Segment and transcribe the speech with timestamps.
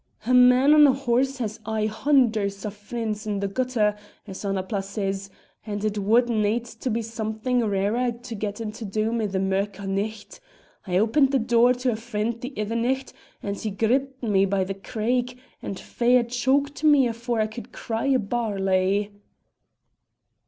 [0.25, 4.81] "A man on a horse has aye hunders o' frien's in the gutter, as Annapla
[4.81, 5.29] says,
[5.63, 9.79] and it wad need to be somethin' rarer to get into Doom i' the mirk
[9.79, 10.39] o' nicht.
[10.87, 14.63] I opened the door to a frien' the ither nicht and he gripped me by
[14.63, 19.11] the craig and fair choked me afore I could cry a barley."